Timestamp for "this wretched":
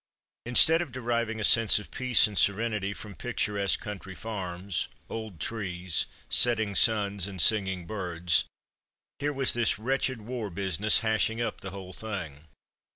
9.53-10.21